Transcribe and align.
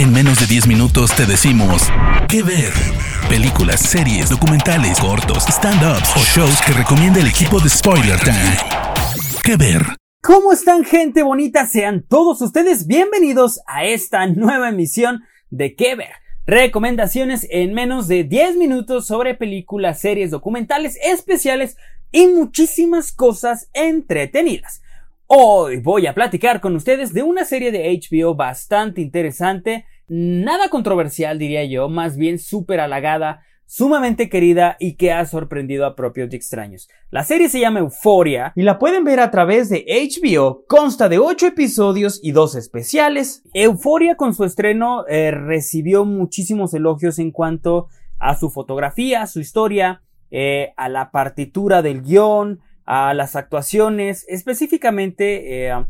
En 0.00 0.14
menos 0.14 0.40
de 0.40 0.46
10 0.46 0.66
minutos 0.66 1.14
te 1.14 1.26
decimos 1.26 1.82
qué 2.26 2.42
ver. 2.42 2.72
Películas, 3.28 3.80
series, 3.80 4.30
documentales, 4.30 4.98
cortos, 4.98 5.44
stand-ups 5.46 6.16
o 6.16 6.20
shows 6.20 6.58
que 6.62 6.72
recomienda 6.72 7.20
el 7.20 7.26
equipo 7.26 7.60
de 7.60 7.68
Spoiler 7.68 8.18
Time. 8.18 8.56
¿Qué 9.44 9.56
ver? 9.56 9.82
¿Cómo 10.22 10.54
están 10.54 10.84
gente 10.84 11.22
bonita? 11.22 11.66
Sean 11.66 12.02
todos 12.08 12.40
ustedes 12.40 12.86
bienvenidos 12.86 13.60
a 13.66 13.84
esta 13.84 14.26
nueva 14.26 14.70
emisión 14.70 15.22
de 15.50 15.74
¿Qué 15.74 15.96
ver? 15.96 16.12
Recomendaciones 16.46 17.46
en 17.50 17.74
menos 17.74 18.08
de 18.08 18.24
10 18.24 18.56
minutos 18.56 19.06
sobre 19.06 19.34
películas, 19.34 20.00
series, 20.00 20.30
documentales, 20.30 20.98
especiales 21.04 21.76
y 22.10 22.26
muchísimas 22.26 23.12
cosas 23.12 23.68
entretenidas. 23.74 24.80
Hoy 25.26 25.76
voy 25.76 26.06
a 26.08 26.14
platicar 26.14 26.62
con 26.62 26.74
ustedes 26.74 27.12
de 27.12 27.22
una 27.22 27.44
serie 27.44 27.70
de 27.70 28.00
HBO 28.00 28.34
bastante 28.34 29.00
interesante, 29.00 29.84
nada 30.10 30.68
controversial 30.68 31.38
diría 31.38 31.64
yo, 31.64 31.88
más 31.88 32.16
bien 32.16 32.38
súper 32.38 32.80
halagada, 32.80 33.42
sumamente 33.64 34.28
querida 34.28 34.76
y 34.80 34.96
que 34.96 35.12
ha 35.12 35.24
sorprendido 35.24 35.86
a 35.86 35.94
propios 35.94 36.32
y 36.32 36.36
extraños. 36.36 36.88
La 37.10 37.22
serie 37.22 37.48
se 37.48 37.60
llama 37.60 37.78
Euphoria 37.78 38.52
y 38.56 38.62
la 38.62 38.80
pueden 38.80 39.04
ver 39.04 39.20
a 39.20 39.30
través 39.30 39.68
de 39.68 39.86
HBO, 39.86 40.64
consta 40.66 41.08
de 41.08 41.20
8 41.20 41.46
episodios 41.46 42.18
y 42.20 42.32
2 42.32 42.56
especiales. 42.56 43.44
Euphoria 43.54 44.16
con 44.16 44.34
su 44.34 44.44
estreno 44.44 45.06
eh, 45.06 45.30
recibió 45.30 46.04
muchísimos 46.04 46.74
elogios 46.74 47.20
en 47.20 47.30
cuanto 47.30 47.86
a 48.18 48.36
su 48.36 48.50
fotografía, 48.50 49.28
su 49.28 49.38
historia, 49.38 50.02
eh, 50.32 50.72
a 50.76 50.88
la 50.88 51.12
partitura 51.12 51.82
del 51.82 52.02
guion, 52.02 52.58
a 52.84 53.14
las 53.14 53.36
actuaciones, 53.36 54.26
específicamente 54.28 55.68
eh, 55.68 55.86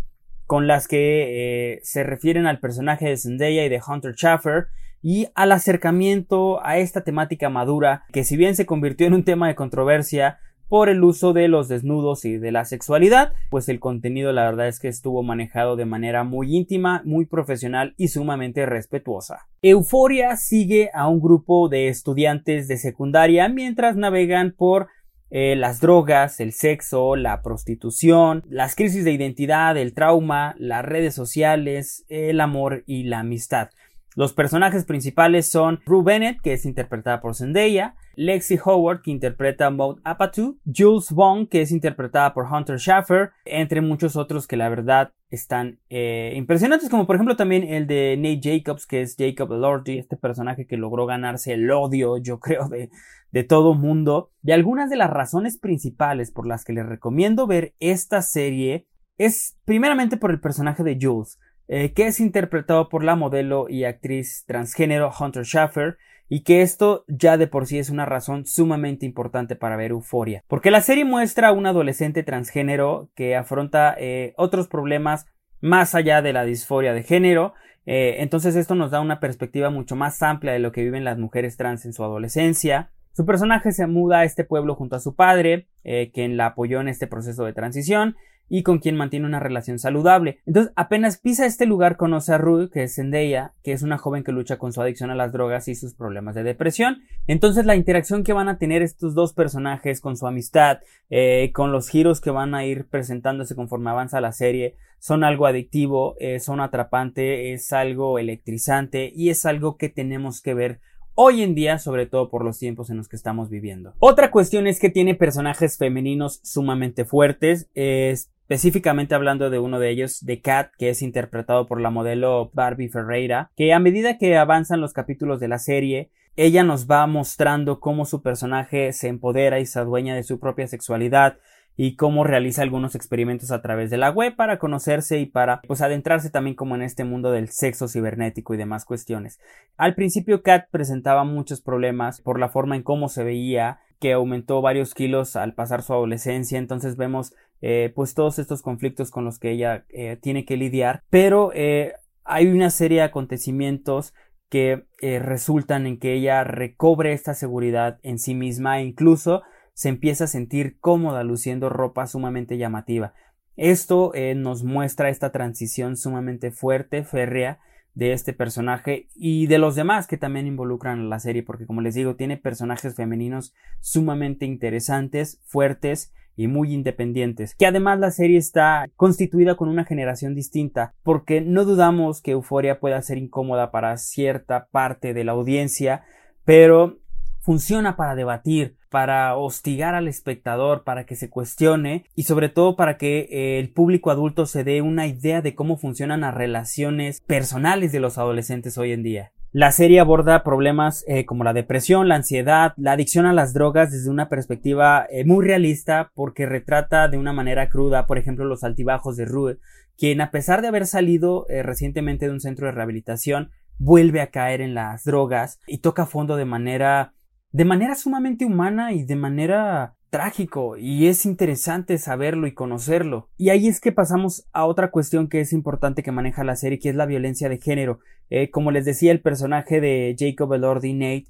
con 0.50 0.66
las 0.66 0.88
que 0.88 1.74
eh, 1.74 1.80
se 1.84 2.02
refieren 2.02 2.48
al 2.48 2.58
personaje 2.58 3.08
de 3.08 3.16
Zendaya 3.16 3.64
y 3.64 3.68
de 3.68 3.80
Hunter 3.86 4.16
Schaffer 4.16 4.66
y 5.00 5.28
al 5.36 5.52
acercamiento 5.52 6.58
a 6.66 6.78
esta 6.78 7.04
temática 7.04 7.48
madura 7.48 8.02
que 8.12 8.24
si 8.24 8.36
bien 8.36 8.56
se 8.56 8.66
convirtió 8.66 9.06
en 9.06 9.14
un 9.14 9.22
tema 9.22 9.46
de 9.46 9.54
controversia 9.54 10.40
por 10.68 10.88
el 10.88 11.04
uso 11.04 11.32
de 11.32 11.46
los 11.46 11.68
desnudos 11.68 12.24
y 12.24 12.36
de 12.36 12.50
la 12.50 12.64
sexualidad, 12.64 13.32
pues 13.48 13.68
el 13.68 13.78
contenido 13.78 14.32
la 14.32 14.42
verdad 14.42 14.66
es 14.66 14.80
que 14.80 14.88
estuvo 14.88 15.22
manejado 15.22 15.76
de 15.76 15.84
manera 15.84 16.24
muy 16.24 16.56
íntima, 16.56 17.02
muy 17.04 17.26
profesional 17.26 17.94
y 17.96 18.08
sumamente 18.08 18.66
respetuosa. 18.66 19.46
Euforia 19.62 20.34
sigue 20.36 20.90
a 20.94 21.06
un 21.06 21.20
grupo 21.20 21.68
de 21.68 21.86
estudiantes 21.86 22.66
de 22.66 22.76
secundaria 22.76 23.48
mientras 23.48 23.94
navegan 23.94 24.52
por 24.56 24.88
eh, 25.30 25.54
las 25.56 25.80
drogas, 25.80 26.40
el 26.40 26.52
sexo, 26.52 27.16
la 27.16 27.42
prostitución, 27.42 28.44
las 28.48 28.74
crisis 28.74 29.04
de 29.04 29.12
identidad, 29.12 29.76
el 29.76 29.94
trauma, 29.94 30.54
las 30.58 30.84
redes 30.84 31.14
sociales, 31.14 32.04
el 32.08 32.40
amor 32.40 32.82
y 32.86 33.04
la 33.04 33.20
amistad. 33.20 33.70
Los 34.16 34.32
personajes 34.32 34.84
principales 34.84 35.48
son 35.48 35.80
Rue 35.86 36.02
Bennett, 36.02 36.40
que 36.40 36.52
es 36.52 36.66
interpretada 36.66 37.20
por 37.20 37.36
Zendaya, 37.36 37.94
Lexi 38.20 38.58
Howard, 38.62 39.00
que 39.00 39.10
interpreta 39.10 39.66
a 39.66 39.70
Maud 39.70 39.98
Apatu, 40.04 40.58
Jules 40.66 41.10
Vaughn, 41.10 41.46
que 41.46 41.62
es 41.62 41.72
interpretada 41.72 42.34
por 42.34 42.44
Hunter 42.44 42.78
Schaffer, 42.78 43.30
entre 43.46 43.80
muchos 43.80 44.14
otros 44.14 44.46
que 44.46 44.58
la 44.58 44.68
verdad 44.68 45.14
están 45.30 45.78
eh, 45.88 46.34
impresionantes, 46.36 46.90
como 46.90 47.06
por 47.06 47.16
ejemplo 47.16 47.36
también 47.36 47.64
el 47.64 47.86
de 47.86 48.18
Nate 48.18 48.40
Jacobs, 48.42 48.86
que 48.86 49.00
es 49.00 49.16
Jacob 49.18 49.50
Elordi, 49.54 49.96
este 49.98 50.18
personaje 50.18 50.66
que 50.66 50.76
logró 50.76 51.06
ganarse 51.06 51.54
el 51.54 51.70
odio, 51.70 52.18
yo 52.18 52.40
creo, 52.40 52.68
de, 52.68 52.90
de 53.30 53.44
todo 53.44 53.72
mundo. 53.72 54.30
Y 54.42 54.52
algunas 54.52 54.90
de 54.90 54.96
las 54.96 55.08
razones 55.08 55.56
principales 55.56 56.30
por 56.30 56.46
las 56.46 56.66
que 56.66 56.74
les 56.74 56.84
recomiendo 56.84 57.46
ver 57.46 57.74
esta 57.80 58.20
serie 58.20 58.86
es 59.16 59.56
primeramente 59.64 60.18
por 60.18 60.30
el 60.30 60.40
personaje 60.40 60.82
de 60.82 60.98
Jules. 61.00 61.38
Eh, 61.72 61.92
que 61.92 62.08
es 62.08 62.18
interpretado 62.18 62.88
por 62.88 63.04
la 63.04 63.14
modelo 63.14 63.66
y 63.68 63.84
actriz 63.84 64.42
transgénero 64.44 65.12
Hunter 65.16 65.44
Schaffer, 65.44 65.98
y 66.32 66.44
que 66.44 66.62
esto 66.62 67.04
ya 67.08 67.36
de 67.36 67.48
por 67.48 67.66
sí 67.66 67.78
es 67.78 67.90
una 67.90 68.06
razón 68.06 68.46
sumamente 68.46 69.04
importante 69.04 69.56
para 69.56 69.76
ver 69.76 69.90
Euforia, 69.90 70.44
porque 70.46 70.70
la 70.70 70.80
serie 70.80 71.04
muestra 71.04 71.48
a 71.48 71.52
un 71.52 71.66
adolescente 71.66 72.22
transgénero 72.22 73.10
que 73.16 73.34
afronta 73.34 73.94
eh, 73.98 74.32
otros 74.36 74.68
problemas 74.68 75.26
más 75.60 75.94
allá 75.96 76.22
de 76.22 76.32
la 76.32 76.44
disforia 76.44 76.94
de 76.94 77.02
género, 77.02 77.52
eh, 77.84 78.18
entonces 78.18 78.54
esto 78.54 78.76
nos 78.76 78.92
da 78.92 79.00
una 79.00 79.18
perspectiva 79.18 79.70
mucho 79.70 79.96
más 79.96 80.22
amplia 80.22 80.52
de 80.52 80.60
lo 80.60 80.70
que 80.70 80.84
viven 80.84 81.04
las 81.04 81.18
mujeres 81.18 81.56
trans 81.56 81.84
en 81.84 81.92
su 81.92 82.04
adolescencia. 82.04 82.92
Su 83.12 83.26
personaje 83.26 83.72
se 83.72 83.88
muda 83.88 84.20
a 84.20 84.24
este 84.24 84.44
pueblo 84.44 84.76
junto 84.76 84.94
a 84.94 85.00
su 85.00 85.16
padre, 85.16 85.66
quien 86.12 86.36
la 86.36 86.46
apoyó 86.46 86.80
en 86.80 86.86
este 86.88 87.08
proceso 87.08 87.44
de 87.44 87.52
transición, 87.52 88.16
y 88.50 88.64
con 88.64 88.80
quien 88.80 88.96
mantiene 88.96 89.24
una 89.24 89.40
relación 89.40 89.78
saludable. 89.78 90.40
Entonces, 90.44 90.72
apenas 90.76 91.18
pisa 91.18 91.46
este 91.46 91.64
lugar, 91.64 91.96
conoce 91.96 92.34
a 92.34 92.38
Ruth, 92.38 92.70
que 92.70 92.82
es 92.82 92.96
Zendaya, 92.96 93.54
que 93.62 93.72
es 93.72 93.82
una 93.82 93.96
joven 93.96 94.24
que 94.24 94.32
lucha 94.32 94.58
con 94.58 94.72
su 94.72 94.82
adicción 94.82 95.10
a 95.10 95.14
las 95.14 95.32
drogas 95.32 95.68
y 95.68 95.76
sus 95.76 95.94
problemas 95.94 96.34
de 96.34 96.42
depresión. 96.42 96.98
Entonces, 97.28 97.64
la 97.64 97.76
interacción 97.76 98.24
que 98.24 98.32
van 98.32 98.48
a 98.48 98.58
tener 98.58 98.82
estos 98.82 99.14
dos 99.14 99.32
personajes 99.32 100.00
con 100.00 100.16
su 100.16 100.26
amistad, 100.26 100.80
eh, 101.08 101.52
con 101.54 101.70
los 101.70 101.88
giros 101.88 102.20
que 102.20 102.30
van 102.30 102.54
a 102.54 102.66
ir 102.66 102.86
presentándose 102.88 103.54
conforme 103.54 103.90
avanza 103.90 104.20
la 104.20 104.32
serie, 104.32 104.74
son 104.98 105.22
algo 105.22 105.46
adictivo, 105.46 106.16
eh, 106.18 106.40
son 106.40 106.60
atrapante, 106.60 107.52
es 107.52 107.72
algo 107.72 108.18
electrizante 108.18 109.12
y 109.14 109.30
es 109.30 109.46
algo 109.46 109.76
que 109.76 109.88
tenemos 109.88 110.42
que 110.42 110.54
ver 110.54 110.80
hoy 111.14 111.42
en 111.42 111.54
día, 111.54 111.78
sobre 111.78 112.06
todo 112.06 112.30
por 112.30 112.44
los 112.44 112.58
tiempos 112.58 112.90
en 112.90 112.96
los 112.96 113.08
que 113.08 113.16
estamos 113.16 113.50
viviendo. 113.50 113.94
Otra 113.98 114.30
cuestión 114.30 114.66
es 114.66 114.80
que 114.80 114.90
tiene 114.90 115.14
personajes 115.14 115.76
femeninos 115.76 116.40
sumamente 116.42 117.04
fuertes, 117.04 117.68
es 117.74 118.30
específicamente 118.50 119.14
hablando 119.14 119.48
de 119.48 119.60
uno 119.60 119.78
de 119.78 119.90
ellos, 119.90 120.24
de 120.24 120.40
Kat, 120.40 120.72
que 120.76 120.90
es 120.90 121.02
interpretado 121.02 121.68
por 121.68 121.80
la 121.80 121.90
modelo 121.90 122.50
Barbie 122.52 122.88
Ferreira, 122.88 123.52
que 123.56 123.72
a 123.72 123.78
medida 123.78 124.18
que 124.18 124.36
avanzan 124.36 124.80
los 124.80 124.92
capítulos 124.92 125.38
de 125.38 125.46
la 125.46 125.60
serie, 125.60 126.10
ella 126.34 126.64
nos 126.64 126.90
va 126.90 127.06
mostrando 127.06 127.78
cómo 127.78 128.06
su 128.06 128.22
personaje 128.22 128.92
se 128.92 129.06
empodera 129.06 129.60
y 129.60 129.66
se 129.66 129.78
adueña 129.78 130.16
de 130.16 130.24
su 130.24 130.40
propia 130.40 130.66
sexualidad 130.66 131.38
y 131.76 131.94
cómo 131.94 132.24
realiza 132.24 132.62
algunos 132.62 132.96
experimentos 132.96 133.52
a 133.52 133.62
través 133.62 133.88
de 133.88 133.98
la 133.98 134.10
web 134.10 134.34
para 134.34 134.58
conocerse 134.58 135.20
y 135.20 135.26
para 135.26 135.60
pues 135.60 135.80
adentrarse 135.80 136.28
también 136.28 136.56
como 136.56 136.74
en 136.74 136.82
este 136.82 137.04
mundo 137.04 137.30
del 137.30 137.50
sexo 137.50 137.86
cibernético 137.86 138.52
y 138.52 138.56
demás 138.56 138.84
cuestiones. 138.84 139.38
Al 139.76 139.94
principio 139.94 140.42
Kat 140.42 140.66
presentaba 140.72 141.22
muchos 141.22 141.60
problemas 141.60 142.20
por 142.20 142.40
la 142.40 142.48
forma 142.48 142.74
en 142.74 142.82
cómo 142.82 143.08
se 143.08 143.22
veía 143.22 143.78
que 144.00 144.14
aumentó 144.14 144.60
varios 144.60 144.94
kilos 144.94 145.36
al 145.36 145.54
pasar 145.54 145.82
su 145.82 145.92
adolescencia, 145.92 146.58
entonces 146.58 146.96
vemos 146.96 147.34
eh, 147.62 147.92
pues 147.94 148.14
todos 148.14 148.38
estos 148.38 148.62
conflictos 148.62 149.10
con 149.10 149.24
los 149.24 149.38
que 149.38 149.50
ella 149.50 149.84
eh, 149.90 150.16
tiene 150.20 150.44
que 150.44 150.56
lidiar, 150.56 151.02
pero 151.10 151.52
eh, 151.54 151.92
hay 152.24 152.46
una 152.46 152.70
serie 152.70 152.98
de 152.98 153.04
acontecimientos 153.04 154.14
que 154.48 154.86
resultan 155.00 155.86
en 155.86 156.00
que 156.00 156.12
ella 156.14 156.42
recobre 156.42 157.12
esta 157.12 157.34
seguridad 157.34 158.00
en 158.02 158.18
sí 158.18 158.34
misma 158.34 158.80
e 158.80 158.82
incluso 158.82 159.42
se 159.74 159.88
empieza 159.90 160.24
a 160.24 160.26
sentir 160.26 160.80
cómoda 160.80 161.22
luciendo 161.22 161.68
ropa 161.68 162.08
sumamente 162.08 162.58
llamativa. 162.58 163.14
Esto 163.54 164.12
nos 164.34 164.64
muestra 164.64 165.08
esta 165.08 165.30
transición 165.30 165.96
sumamente 165.96 166.50
fuerte, 166.50 167.04
férrea, 167.04 167.60
de 167.94 168.12
este 168.12 168.32
personaje 168.32 169.08
y 169.14 169.46
de 169.46 169.58
los 169.58 169.74
demás 169.74 170.06
que 170.06 170.16
también 170.16 170.46
involucran 170.46 171.10
la 171.10 171.18
serie 171.18 171.42
porque 171.42 171.66
como 171.66 171.80
les 171.80 171.94
digo 171.94 172.16
tiene 172.16 172.36
personajes 172.36 172.94
femeninos 172.94 173.52
sumamente 173.80 174.46
interesantes, 174.46 175.40
fuertes 175.44 176.12
y 176.36 176.46
muy 176.46 176.72
independientes. 176.72 177.54
Que 177.54 177.66
además 177.66 177.98
la 177.98 178.10
serie 178.10 178.38
está 178.38 178.86
constituida 178.96 179.56
con 179.56 179.68
una 179.68 179.84
generación 179.84 180.34
distinta, 180.34 180.94
porque 181.02 181.42
no 181.42 181.66
dudamos 181.66 182.22
que 182.22 182.30
Euforia 182.30 182.80
pueda 182.80 183.02
ser 183.02 183.18
incómoda 183.18 183.70
para 183.70 183.96
cierta 183.98 184.66
parte 184.70 185.12
de 185.12 185.24
la 185.24 185.32
audiencia, 185.32 186.04
pero 186.44 186.98
funciona 187.40 187.96
para 187.96 188.14
debatir, 188.14 188.76
para 188.90 189.36
hostigar 189.36 189.94
al 189.94 190.08
espectador, 190.08 190.82
para 190.82 191.06
que 191.06 191.16
se 191.16 191.30
cuestione 191.30 192.04
y 192.16 192.24
sobre 192.24 192.48
todo 192.48 192.76
para 192.76 192.98
que 192.98 193.28
eh, 193.30 193.58
el 193.60 193.70
público 193.70 194.10
adulto 194.10 194.46
se 194.46 194.64
dé 194.64 194.82
una 194.82 195.06
idea 195.06 195.40
de 195.40 195.54
cómo 195.54 195.78
funcionan 195.78 196.22
las 196.22 196.34
relaciones 196.34 197.20
personales 197.20 197.92
de 197.92 198.00
los 198.00 198.18
adolescentes 198.18 198.76
hoy 198.76 198.92
en 198.92 199.02
día. 199.02 199.32
La 199.52 199.72
serie 199.72 200.00
aborda 200.00 200.44
problemas 200.44 201.04
eh, 201.08 201.24
como 201.24 201.42
la 201.42 201.52
depresión, 201.52 202.08
la 202.08 202.16
ansiedad, 202.16 202.72
la 202.76 202.92
adicción 202.92 203.26
a 203.26 203.32
las 203.32 203.52
drogas 203.52 203.90
desde 203.90 204.10
una 204.10 204.28
perspectiva 204.28 205.06
eh, 205.10 205.24
muy 205.24 205.44
realista 205.44 206.10
porque 206.14 206.46
retrata 206.46 207.08
de 207.08 207.16
una 207.16 207.32
manera 207.32 207.68
cruda, 207.68 208.06
por 208.06 208.18
ejemplo, 208.18 208.44
los 208.44 208.62
altibajos 208.64 209.16
de 209.16 209.24
Rue, 209.24 209.58
quien 209.96 210.20
a 210.20 210.30
pesar 210.30 210.62
de 210.62 210.68
haber 210.68 210.86
salido 210.86 211.46
recientemente 211.48 212.26
de 212.26 212.32
un 212.32 212.40
centro 212.40 212.66
de 212.66 212.72
rehabilitación, 212.72 213.50
vuelve 213.78 214.20
a 214.20 214.30
caer 214.30 214.60
en 214.60 214.74
las 214.74 215.04
drogas 215.04 215.58
y 215.66 215.78
toca 215.78 216.06
fondo 216.06 216.36
de 216.36 216.44
manera 216.44 217.14
de 217.52 217.64
manera 217.64 217.94
sumamente 217.94 218.44
humana 218.44 218.92
y 218.92 219.04
de 219.04 219.16
manera 219.16 219.94
trágico 220.10 220.76
y 220.76 221.06
es 221.06 221.24
interesante 221.24 221.96
saberlo 221.98 222.46
y 222.46 222.54
conocerlo. 222.54 223.28
Y 223.36 223.50
ahí 223.50 223.68
es 223.68 223.80
que 223.80 223.92
pasamos 223.92 224.46
a 224.52 224.66
otra 224.66 224.90
cuestión 224.90 225.28
que 225.28 225.40
es 225.40 225.52
importante 225.52 226.02
que 226.02 226.12
maneja 226.12 226.44
la 226.44 226.56
serie, 226.56 226.78
que 226.78 226.90
es 226.90 226.96
la 226.96 227.06
violencia 227.06 227.48
de 227.48 227.58
género. 227.58 228.00
Eh, 228.28 228.50
como 228.50 228.70
les 228.70 228.84
decía, 228.84 229.12
el 229.12 229.20
personaje 229.20 229.80
de 229.80 230.14
Jacob 230.18 230.52
Elordi 230.52 230.92
Nate 230.92 231.26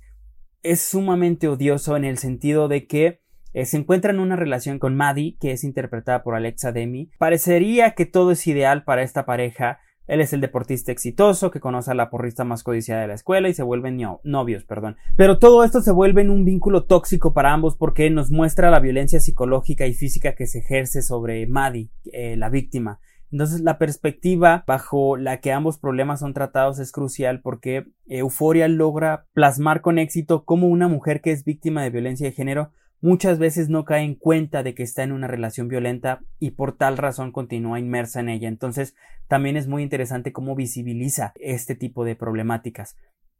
es 0.63 0.81
sumamente 0.81 1.49
odioso 1.49 1.97
en 1.97 2.05
el 2.05 2.19
sentido 2.19 2.69
de 2.69 2.87
que 2.87 3.21
eh, 3.53 3.65
se 3.67 3.79
encuentra 3.79 4.13
en 4.13 4.21
una 4.21 4.37
relación 4.37 4.79
con 4.79 4.97
Maddie, 4.97 5.37
que 5.41 5.53
es 5.53 5.65
interpretada 5.65 6.23
por 6.23 6.35
Alexa 6.35 6.73
Demi. 6.73 7.11
Parecería 7.19 7.93
que 7.93 8.07
todo 8.07 8.33
es 8.33 8.47
ideal 8.47 8.85
para 8.85 9.03
esta 9.03 9.27
pareja, 9.27 9.81
Él 10.11 10.21
es 10.21 10.33
el 10.33 10.41
deportista 10.41 10.91
exitoso 10.91 11.53
que 11.53 11.61
conoce 11.61 11.93
a 11.93 11.95
la 11.95 12.11
porrista 12.11 12.43
más 12.43 12.65
codiciada 12.65 13.03
de 13.03 13.07
la 13.07 13.15
escuela 13.15 13.49
y 13.49 13.55
se 13.55 13.63
vuelven 13.63 13.97
novios, 14.25 14.65
perdón. 14.65 14.97
Pero 15.17 15.39
todo 15.39 15.63
esto 15.63 15.83
se 15.83 15.93
vuelve 15.93 16.21
en 16.23 16.31
un 16.31 16.45
vínculo 16.45 16.83
tóxico 16.83 17.33
para 17.33 17.53
ambos 17.53 17.77
porque 17.77 18.11
nos 18.11 18.33
muestra 18.33 18.73
la 18.73 18.81
violencia 18.81 19.21
psicológica 19.21 19.87
y 19.87 19.95
física 19.95 20.35
que 20.35 20.49
se 20.49 20.59
ejerce 20.59 21.03
sobre 21.03 21.47
Maddie, 21.47 21.91
eh, 22.13 22.37
la 22.37 22.49
víctima. 22.49 22.99
Entonces 23.31 23.61
la 23.61 23.79
perspectiva 23.79 24.65
bajo 24.67 25.17
la 25.17 25.39
que 25.39 25.53
ambos 25.53 25.79
problemas 25.79 26.19
son 26.19 26.35
tratados 26.35 26.81
es 26.81 26.91
crucial 26.91 27.41
porque 27.41 27.87
Euforia 28.09 28.67
logra 28.67 29.27
plasmar 29.33 29.81
con 29.81 30.01
éxito 30.01 30.45
cómo 30.45 30.67
una 30.67 30.89
mujer 30.89 31.21
que 31.21 31.31
es 31.31 31.45
víctima 31.45 31.85
de 31.85 31.91
violencia 31.91 32.27
de 32.27 32.33
género 32.33 32.73
muchas 33.01 33.39
veces 33.39 33.69
no 33.69 33.85
cae 33.85 34.05
en 34.05 34.15
cuenta 34.15 34.63
de 34.63 34.75
que 34.75 34.83
está 34.83 35.03
en 35.03 35.13
una 35.13 35.27
relación 35.27 35.69
violenta 35.69 36.21
y 36.39 36.53
por 36.53 36.77
tal 36.77 36.97
razón 36.97 37.33
continúa 37.33 37.79
inmersa 37.79 38.21
en 38.21 38.29
ella. 38.29 38.49
Entonces, 38.49 38.95
también 39.29 39.57
es 39.57 39.67
muy 39.67 39.83
interesante 39.83 40.33
cómo 40.33 40.55
visibiliza 40.55 41.33
este 41.37 41.75
tipo 41.75 42.05
de 42.05 42.17
problemáticas. 42.17 42.97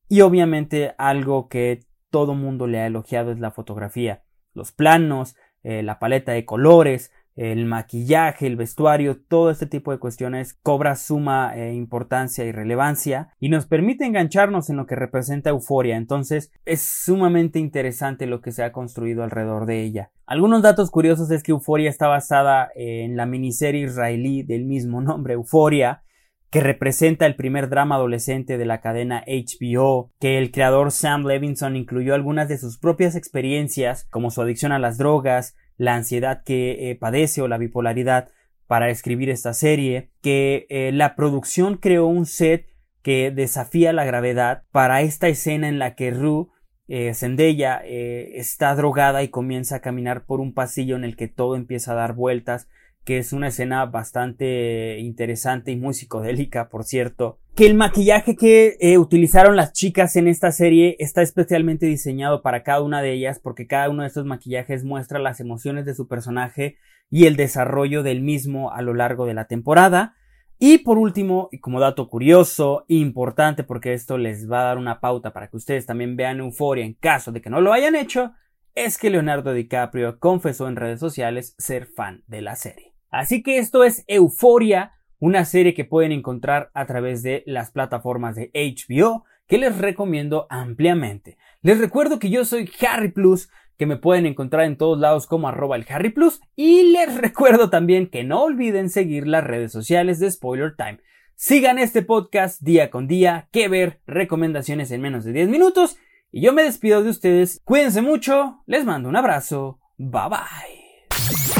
Y 0.09 0.23
obviamente 0.23 0.95
algo 0.99 1.49
que 1.49 1.81
todo 2.11 2.35
mundo 2.35 2.67
le 2.67 2.81
ha 2.81 2.87
elogiado 2.87 3.33
es 3.33 3.39
la 3.39 3.51
fotografía, 3.51 4.23
los 4.55 4.73
planos, 4.73 5.37
eh, 5.63 5.83
la 5.83 5.99
paleta 5.99 6.33
de 6.33 6.45
colores, 6.45 7.13
el 7.41 7.65
maquillaje, 7.65 8.47
el 8.47 8.57
vestuario, 8.57 9.19
todo 9.19 9.51
este 9.51 9.65
tipo 9.65 9.93
de 9.93 9.99
cuestiones 9.99 10.59
cobra 10.63 10.95
suma 10.95 11.57
eh, 11.57 11.73
importancia 11.73 12.45
y 12.45 12.53
relevancia 12.53 13.31
y 13.41 13.49
nos 13.49 13.65
permite 13.65 14.05
engancharnos 14.05 14.69
en 14.69 14.77
lo 14.77 14.85
que 14.85 14.95
representa 14.95 15.49
euforia. 15.49 15.97
Entonces 15.97 16.53
es 16.67 16.83
sumamente 16.83 17.59
interesante 17.59 18.27
lo 18.27 18.43
que 18.43 18.53
se 18.53 18.63
ha 18.63 18.73
construido 18.73 19.23
alrededor 19.23 19.65
de 19.65 19.83
ella. 19.83 20.11
Algunos 20.27 20.61
datos 20.61 20.91
curiosos 20.91 21.31
es 21.31 21.43
que 21.43 21.53
Euforia 21.53 21.89
está 21.89 22.09
basada 22.09 22.71
en 22.75 23.17
la 23.17 23.25
miniserie 23.25 23.87
israelí 23.87 24.43
del 24.43 24.67
mismo 24.67 25.01
nombre, 25.01 25.33
Euforia, 25.33 26.03
que 26.51 26.61
representa 26.61 27.25
el 27.25 27.37
primer 27.37 27.71
drama 27.71 27.95
adolescente 27.95 28.59
de 28.59 28.67
la 28.67 28.83
cadena 28.83 29.25
HBO, 29.27 30.11
que 30.21 30.37
el 30.37 30.51
creador 30.51 30.91
Sam 30.91 31.25
Levinson 31.25 31.77
incluyó 31.77 32.15
algunas 32.15 32.49
de 32.49 32.59
sus 32.59 32.77
propias 32.77 33.15
experiencias, 33.17 34.07
como 34.11 34.31
su 34.31 34.43
adicción 34.43 34.73
a 34.73 34.79
las 34.79 34.99
drogas, 34.99 35.55
la 35.81 35.95
ansiedad 35.95 36.43
que 36.45 36.91
eh, 36.91 36.95
padece 36.95 37.41
o 37.41 37.49
la 37.49 37.57
bipolaridad 37.57 38.29
para 38.67 38.91
escribir 38.91 39.31
esta 39.31 39.55
serie, 39.55 40.11
que 40.21 40.67
eh, 40.69 40.93
la 40.93 41.17
producción 41.17 41.79
creó 41.79 42.07
un 42.07 42.27
set 42.27 42.67
que 43.01 43.31
desafía 43.31 43.95
la 43.95 44.05
gravedad 44.05 44.65
para 44.73 45.01
esta 45.01 45.29
escena 45.29 45.69
en 45.69 45.79
la 45.79 45.95
que 45.95 46.11
Rue 46.11 46.49
eh, 46.87 47.15
Zendaya 47.15 47.81
está 47.83 48.75
drogada 48.75 49.23
y 49.23 49.29
comienza 49.29 49.77
a 49.77 49.81
caminar 49.81 50.27
por 50.27 50.41
un 50.41 50.53
pasillo 50.53 50.97
en 50.97 51.05
el 51.05 51.17
que 51.17 51.29
todo 51.29 51.57
empieza 51.57 51.93
a 51.93 51.97
dar 51.97 52.13
vueltas 52.13 52.69
que 53.05 53.19
es 53.19 53.33
una 53.33 53.49
escena 53.49 53.87
bastante 53.87 54.99
interesante 54.99 55.73
y 55.73 55.77
muy 55.77 55.95
psicodélica, 55.95 56.69
por 56.69 56.85
cierto. 56.85 57.39
Que 57.55 57.67
el 57.67 57.75
maquillaje 57.75 58.37
que 58.37 58.77
eh, 58.81 58.99
utilizaron 58.99 59.57
las 59.57 59.73
chicas 59.73 60.17
en 60.17 60.29
esta 60.29 60.53
serie 60.53 60.97
está 60.99 61.23
especialmente 61.23 61.87
diseñado 61.87 62.43
para 62.43 62.63
cada 62.63 62.83
una 62.83 63.03
de 63.03 63.13
ellas, 63.13 63.39
porque 63.39 63.67
cada 63.67 63.91
uno 63.91 64.03
de 64.03 64.09
estos 64.09 64.27
maquillajes 64.27 64.85
muestra 64.85 65.19
las 65.19 65.41
emociones 65.41 65.85
de 65.87 65.95
su 65.95 66.09
personaje 66.09 66.77
y 67.11 67.27
el 67.27 67.37
desarrollo 67.37 68.03
del 68.03 68.21
mismo 68.21 68.73
a 68.73 68.83
lo 68.83 68.95
largo 68.95 69.27
de 69.27 69.35
la 69.35 69.47
temporada. 69.47 70.15
Y 70.59 70.79
por 70.79 70.99
último, 70.99 71.49
y 71.51 71.59
como 71.59 71.81
dato 71.81 72.07
curioso, 72.09 72.85
importante 72.87 73.65
porque 73.65 73.95
esto 73.95 74.19
les 74.19 74.51
va 74.51 74.61
a 74.61 74.65
dar 74.65 74.79
una 74.79 75.01
pauta 75.01 75.33
para 75.33 75.49
que 75.49 75.57
ustedes 75.57 75.87
también 75.87 76.17
vean 76.17 76.41
Euforia 76.41 76.85
en 76.85 76.93
caso 76.93 77.33
de 77.33 77.41
que 77.41 77.49
no 77.49 77.63
lo 77.63 77.73
hayan 77.73 77.97
hecho, 77.97 78.35
es 78.75 78.99
que 78.99 79.11
Leonardo 79.11 79.55
DiCaprio 79.55 80.19
confesó 80.19 80.69
en 80.69 80.77
redes 80.77 81.01
sociales 81.01 81.55
ser 81.59 81.87
fan 81.87 82.23
de 82.27 82.43
la 82.43 82.57
serie. 82.57 82.90
Así 83.11 83.43
que 83.43 83.59
esto 83.59 83.85
es 83.85 84.05
Euforia, 84.07 84.93
una 85.19 85.45
serie 85.45 85.75
que 85.75 85.85
pueden 85.85 86.13
encontrar 86.13 86.71
a 86.75 86.87
través 86.87 87.23
de 87.23 87.43
las 87.47 87.71
plataformas 87.71 88.37
de 88.37 88.51
HBO 88.55 89.25
que 89.47 89.59
les 89.59 89.77
recomiendo 89.79 90.47
ampliamente. 90.49 91.37
Les 91.61 91.79
recuerdo 91.79 92.19
que 92.19 92.31
yo 92.31 92.45
soy 92.45 92.71
Harry 92.89 93.11
Plus, 93.11 93.51
que 93.77 93.87
me 93.87 93.97
pueden 93.97 94.27
encontrar 94.27 94.65
en 94.65 94.77
todos 94.77 94.99
lados 94.99 95.27
como 95.27 95.49
arroba 95.49 95.77
el 95.77 95.87
Harry 95.89 96.11
Plus 96.11 96.41
y 96.55 96.93
les 96.93 97.17
recuerdo 97.17 97.69
también 97.69 98.09
que 98.09 98.25
no 98.25 98.43
olviden 98.43 98.91
seguir 98.91 99.27
las 99.27 99.43
redes 99.43 99.73
sociales 99.73 100.21
de 100.21 100.31
Spoiler 100.31 100.77
Time. 100.77 101.01
Sigan 101.35 101.79
este 101.79 102.03
podcast 102.03 102.61
día 102.61 102.91
con 102.91 103.09
día, 103.09 103.49
que 103.51 103.69
ver, 103.69 104.01
recomendaciones 104.07 104.91
en 104.91 105.01
menos 105.01 105.25
de 105.25 105.33
10 105.33 105.49
minutos 105.49 105.97
y 106.31 106.43
yo 106.43 106.53
me 106.53 106.63
despido 106.63 107.03
de 107.03 107.11
ustedes. 107.11 107.61
Cuídense 107.65 108.03
mucho, 108.03 108.63
les 108.67 108.85
mando 108.85 109.09
un 109.09 109.17
abrazo, 109.17 109.81
bye 109.97 110.29
bye. 110.29 111.60